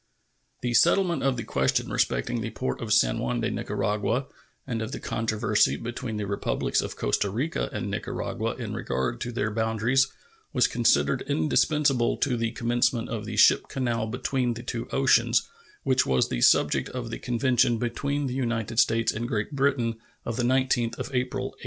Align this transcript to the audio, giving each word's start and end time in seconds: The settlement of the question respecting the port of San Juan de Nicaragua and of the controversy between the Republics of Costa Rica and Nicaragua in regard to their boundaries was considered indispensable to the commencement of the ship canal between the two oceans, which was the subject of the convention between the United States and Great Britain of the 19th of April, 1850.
The 0.61 0.73
settlement 0.73 1.21
of 1.21 1.37
the 1.37 1.43
question 1.43 1.91
respecting 1.91 2.41
the 2.41 2.49
port 2.49 2.81
of 2.81 2.91
San 2.91 3.19
Juan 3.19 3.39
de 3.39 3.51
Nicaragua 3.51 4.25
and 4.65 4.81
of 4.81 4.93
the 4.93 4.99
controversy 4.99 5.77
between 5.77 6.17
the 6.17 6.25
Republics 6.25 6.81
of 6.81 6.95
Costa 6.95 7.29
Rica 7.29 7.69
and 7.71 7.87
Nicaragua 7.91 8.55
in 8.55 8.73
regard 8.73 9.21
to 9.21 9.31
their 9.31 9.51
boundaries 9.51 10.07
was 10.53 10.65
considered 10.65 11.21
indispensable 11.27 12.17
to 12.17 12.35
the 12.35 12.49
commencement 12.49 13.09
of 13.09 13.25
the 13.25 13.37
ship 13.37 13.67
canal 13.67 14.07
between 14.07 14.55
the 14.55 14.63
two 14.63 14.87
oceans, 14.91 15.47
which 15.83 16.03
was 16.03 16.29
the 16.29 16.41
subject 16.41 16.89
of 16.89 17.11
the 17.11 17.19
convention 17.19 17.77
between 17.77 18.25
the 18.25 18.33
United 18.33 18.79
States 18.79 19.11
and 19.11 19.27
Great 19.27 19.51
Britain 19.51 19.99
of 20.25 20.35
the 20.35 20.41
19th 20.41 20.97
of 20.97 21.13
April, 21.13 21.49
1850. 21.49 21.59